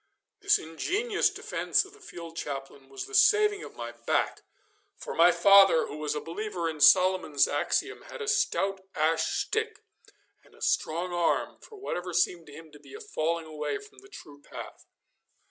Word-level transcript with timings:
This 0.39 0.57
ingenious 0.57 1.29
defence 1.29 1.85
of 1.85 1.93
the 1.93 1.99
field 1.99 2.35
chaplain 2.35 2.89
was 2.89 3.05
the 3.05 3.13
saving 3.13 3.63
of 3.63 3.75
my 3.75 3.91
back, 3.91 4.41
for 4.97 5.13
my 5.13 5.31
father, 5.31 5.85
who 5.85 5.97
was 5.97 6.15
a 6.15 6.19
believer 6.19 6.67
in 6.67 6.81
Solomon's 6.81 7.47
axiom, 7.47 8.01
had 8.09 8.19
a 8.19 8.27
stout 8.27 8.81
ash 8.95 9.43
stick 9.43 9.83
and 10.43 10.55
a 10.55 10.61
strong 10.63 11.13
arm 11.13 11.59
for 11.61 11.75
whatever 11.79 12.15
seemed 12.15 12.47
to 12.47 12.51
him 12.53 12.71
to 12.71 12.79
be 12.79 12.95
a 12.95 12.99
falling 12.99 13.45
away 13.45 13.77
from 13.77 13.99
the 13.99 14.09
true 14.09 14.41
path. 14.41 14.87